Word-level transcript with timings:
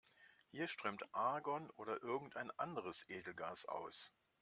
Hier 0.49 0.65
strömt 0.67 1.03
Argon 1.13 1.69
oder 1.75 2.01
irgendein 2.01 2.49
anderes 2.57 3.07
Edelgas 3.07 3.67
aus. 3.67 4.11